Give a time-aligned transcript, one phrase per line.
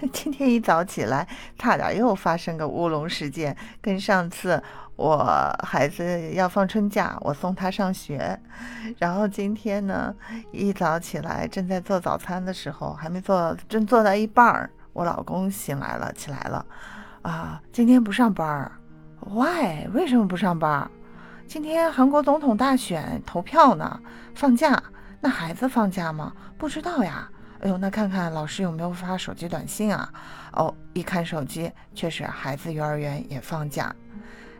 [0.12, 1.26] 今天一早起来，
[1.58, 4.62] 差点又发生个乌龙事件，跟上次
[4.96, 8.38] 我孩子要放春假，我送他上学，
[8.98, 10.14] 然后今天呢，
[10.52, 16.64] 一早起来正在做早餐的时候，还没做，正做到一半儿，我老公醒来了，起来了，
[17.22, 18.72] 啊，今天不上班儿
[19.26, 19.86] ？Why？
[19.92, 20.90] 为什么不上班？
[21.46, 24.00] 今天韩国总统大选投票呢，
[24.34, 24.82] 放假，
[25.20, 26.32] 那孩子放假吗？
[26.56, 27.28] 不知道呀。
[27.60, 30.10] 哎呦，那看看老师有没有发手机短信啊？
[30.52, 33.94] 哦，一看手机，确实孩子幼儿园也放假。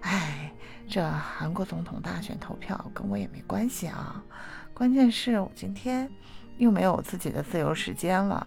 [0.02, 0.52] 哎，
[0.86, 4.22] 这韩国总统大选投票跟我也没关系啊。
[4.74, 6.10] 关键是我今天
[6.58, 8.46] 又没有自己的自由时间了。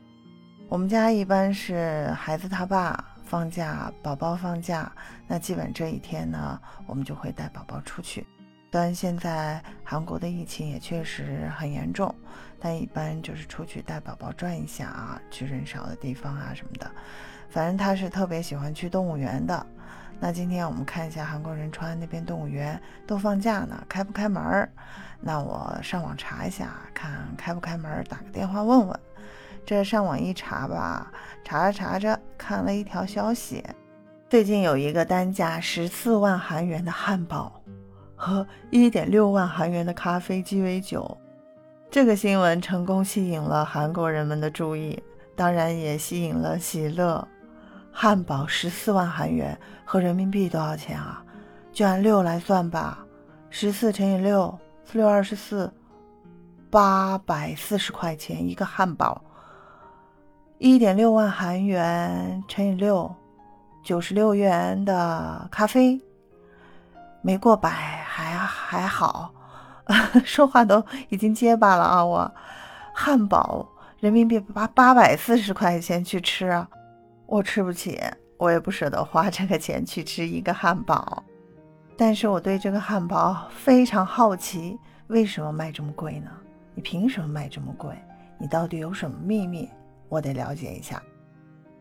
[0.70, 4.92] 我们家一般是孩子他爸放假，宝宝放假，
[5.28, 8.26] 那基本这一天呢，我们就会带宝宝出去。
[8.72, 12.14] 虽然现在韩国的疫情也确实很严重，
[12.63, 16.89] 但一般就是出去带宝宝转一下啊，去人少的地方啊什么的。
[17.49, 19.66] 反正他是特别喜欢去动物园的。
[20.17, 24.70] 那今天我们看一下韩国仁川那边动物园都放假呢，开不开门？
[25.20, 29.00] 那我上网查一下，看开不开门，打个电话问问。
[29.66, 31.11] 这上网一查吧，
[31.44, 33.61] 查着查着看了一条消息，
[34.30, 37.59] 最近有一个单价十四万韩元的汉堡。
[38.16, 41.17] 和一点六万韩元的咖啡鸡尾酒，
[41.94, 44.99] 这个新闻成功吸引了韩国人们的注意，
[45.36, 47.27] 当然也吸引了喜乐。
[47.91, 49.55] 汉堡十四万韩元
[49.86, 51.23] 和人民币多少钱啊？
[51.71, 52.97] 就按六来算吧，
[53.52, 55.71] 十四乘以六，四六二十四，
[56.71, 59.21] 八百四十块钱一个汉堡。
[60.58, 63.14] 一点六万韩元乘以六，
[63.83, 66.02] 九十六元的咖啡。
[67.21, 69.31] 没过百还还好，
[70.23, 72.06] 说话都已经结巴了啊！
[72.06, 72.31] 我
[72.94, 73.67] 汉堡
[74.00, 76.67] 人民币八八百四十块钱去吃啊，
[77.26, 78.00] 我吃不起，
[78.38, 81.23] 我也不舍得花这个钱去吃一个汉堡。
[81.98, 86.32] 但是我对这个汉堡非常好奇，为什么卖这么贵呢？
[86.73, 87.94] 你凭什么卖这么贵？
[88.38, 89.70] 你到底有什么秘密？
[90.10, 91.02] 我得了解一下。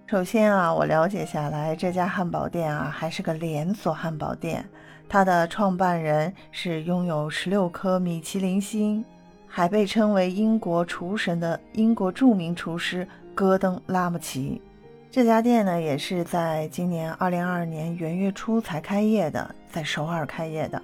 [0.06, 4.68] 首先啊，我了解下来，这家汉堡店啊还是个连锁汉堡店。
[5.12, 9.04] 它的创办人是拥有十六颗米其林星，
[9.46, 14.62] 还被称为英国厨神的英国著名厨师戈登·拉姆齐。
[15.10, 20.80] 这家店呢，也是在今年二零二二年元月初才开业的，在首尔开业的。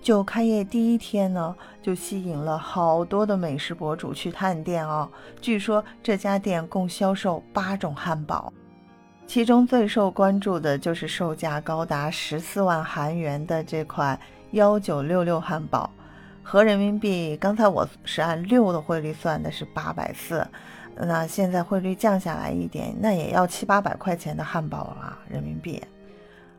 [0.00, 5.10] 就开业第一天呢，就吸引了好多的美食博主去探店啊。
[5.40, 8.52] 据说这家店共销售八种汉堡。
[9.26, 14.18] 其中最受关注的就是售价高达十四万韩元的这款
[14.50, 15.88] 幺九六六汉堡，
[16.42, 20.46] 合人民币，刚才我是按六的汇率算的，是八百四。
[20.94, 25.82] 那现在汇率降下来一点，那也要七八百块钱的汉堡啊，人民币。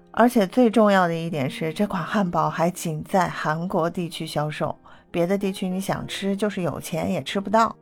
[0.10, 4.76] 而且最重要的一点是，这款汉堡还仅在韩国地区销售，
[5.12, 7.76] 别的地区你想吃，就是有钱也吃不到。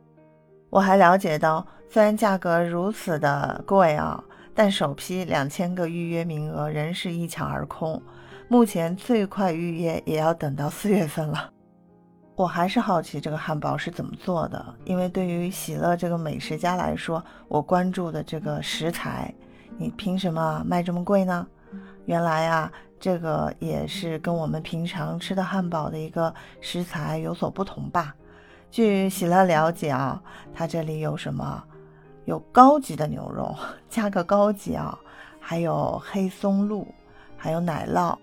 [0.68, 4.22] 我还了解到，虽然价格如此的贵啊。
[4.54, 8.00] 但首批两千个预约名额仍是一抢而空，
[8.48, 11.50] 目前最快预约也要等到四月份了。
[12.34, 19.32] 我还是好奇这个汉堡是怎么做的，因为对于喜乐这个美食家来说，我关注的这个食材，
[19.76, 21.46] 你凭什么卖这么贵呢？
[22.06, 28.14] 原来啊，这个也是跟我们平常吃的汉堡的一个食材有所不同吧。
[28.70, 30.20] 据喜乐了解啊，
[30.52, 31.62] 它这里有什么？
[32.24, 33.54] 有高级的牛肉，
[33.88, 34.98] 加个高级啊，
[35.40, 36.86] 还有黑松露，
[37.36, 38.16] 还有奶酪。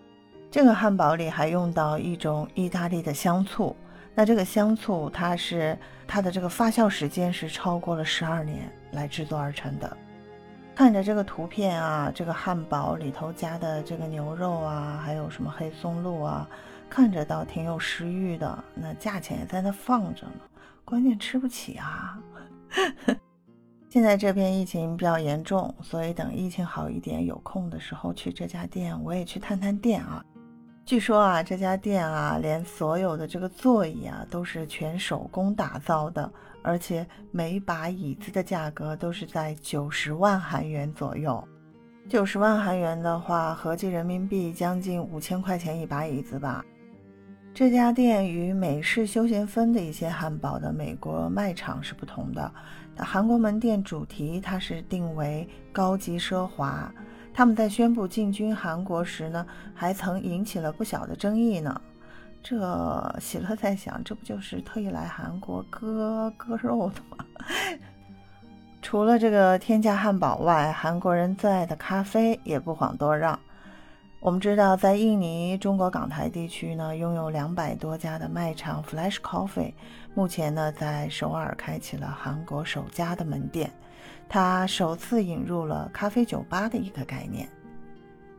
[0.51, 3.75] 这个汉堡里还用到一种意大利的香醋，
[4.15, 5.77] 那这个香醋它是
[6.07, 9.97] 它的这个发酵时间是超过了十二年来制作而成的。
[10.73, 16.47] 看着这个图片啊，这个汉堡里头加的这个牛肉啊，还有什么黑松露啊，
[16.89, 18.63] 看着倒挺有食欲的。
[18.73, 20.41] 那价钱也在那放着呢，
[20.85, 22.17] 关键吃不起啊。
[23.89, 30.23] 现在这边疫情比较严重，所以等疫情好一点，有空的时候去这家店，我也去探探店啊。
[30.85, 36.31] 据说啊，这家店啊，连所有的这个座椅啊都是全手工打造的，
[36.61, 41.43] 而且每把椅子的价格都是在九十万韩元左右。
[42.07, 46.63] 九十万韩元的话，合计人民币将近五千块钱一把椅子吧。
[47.59, 52.49] 这家店与美式休闲风的一些汉堡的美国卖场是不同的。
[52.95, 56.89] 韩国门店主题它是定为高级奢华，
[57.33, 59.45] 他们在宣布进军韩国时呢，
[59.75, 61.81] 还曾引起了不小的争议呢。
[62.41, 67.25] 这喜乐在想，这不就是特意来韩国割割肉的吗？
[68.81, 73.37] 除了这个天价汉堡外，韩国人最爱的咖啡也不遑多让。
[74.21, 79.73] 我们知道，在印尼、中国港台地区呢，拥有两百多家的卖场 Flash Coffee，
[80.13, 83.71] 目前呢，在首尔开启了韩国首家的门店。
[84.27, 87.47] 它首次引入了咖啡酒吧的一个概念。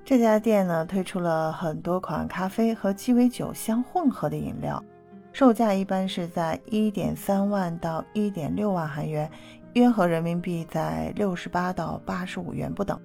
[0.04, 4.84] 这家店呢，推出了很多款咖啡和鸡尾酒相混合的饮料，
[5.32, 9.30] 售价一般是在一点三万到一点六万韩元，
[9.72, 13.00] 约合人民币在六十八到八十五元不等。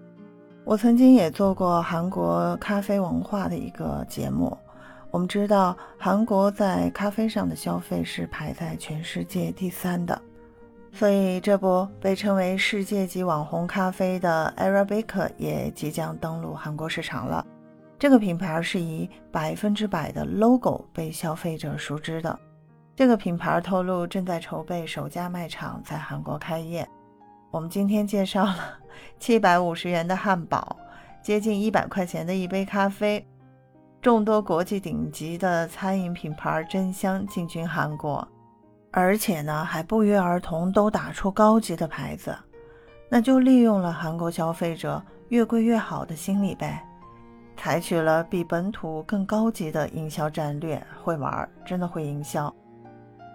[0.66, 4.58] 我曾经也做过韩国咖啡文化的一个节目。
[5.12, 10.20] 我们知道，韩国在咖啡上的消费是排在全世界第三的，
[10.92, 17.46] 所以这不被称为世界级网红咖啡的 Arabica 也即将登陆韩国市场了。
[18.00, 22.38] 这个品牌是以百分之百的 logo 被消费者熟知的。
[22.96, 26.88] 这个品牌透露正在筹备首家卖场在韩国开业。
[27.56, 28.58] 我们今天介绍了
[29.18, 30.76] 七百五十元的汉堡，
[31.24, 33.26] 接近一百块钱的一杯咖啡，
[34.02, 38.28] 众多国际顶级的餐饮品牌争相进军韩国，
[38.92, 42.36] 而且呢还不约而同都打出高级的牌子，
[43.08, 46.86] 那就利用了韩国消费者越贵越好的心理呗，
[47.56, 52.54] 采取了比本土更高级的营销战略，会玩，真的会营销。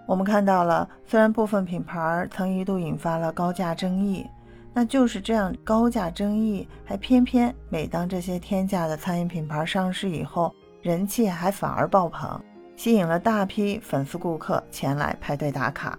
[0.06, 4.26] 我们看到了，虽然部分品牌曾一度引发了高价争议，
[4.74, 10.52] 那就是这样高价争议，还偏偏每当这些天价的餐饮品牌上市以后，
[10.82, 12.40] 人气还反而爆棚，
[12.76, 15.98] 吸引了大批粉丝顾客前来排队打卡。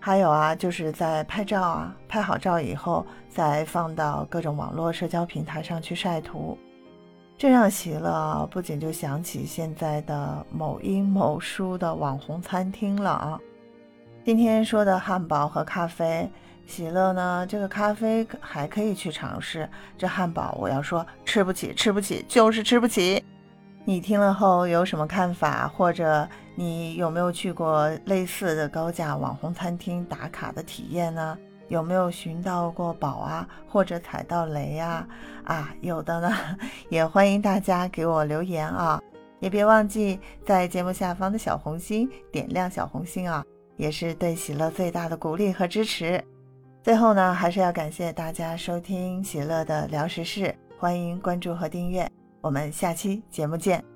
[0.00, 6.56] 还有啊，就是在拍照啊，拍好照以后再放到各种网络社交平台上去晒图。
[7.38, 13.38] 这让喜乐不仅就想起现在的某音某书的网红餐厅了啊！
[14.24, 16.30] 今天说的汉堡和咖啡，
[16.66, 19.68] 喜乐呢，这个咖啡还可以去尝试，
[19.98, 23.22] 这汉堡我要说吃不起，吃不起，就是吃不起。
[23.84, 25.68] 你听了后有什么看法？
[25.68, 31.36] 或者你有没有去过类似的高价网红餐厅打卡的体验呢？
[31.68, 35.06] 有没有寻到过宝啊，或者踩到雷呀？
[35.44, 36.30] 啊，有的呢，
[36.88, 39.00] 也欢迎大家给我留言啊！
[39.40, 43.44] 也别忘记在节目下方的小红心点亮小红心啊，
[43.76, 46.22] 也是对喜乐最大的鼓励和支持。
[46.82, 52.10] 最后呢，还是要感谢大家收听喜乐的聊时事，欢迎关注和订阅，
[52.40, 53.95] 我们下期节目见。